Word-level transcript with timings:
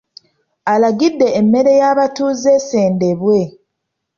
Alagidde 0.73 1.27
emmere 1.39 1.71
y’abatuuze 1.79 2.49
esendebwe. 2.59 3.39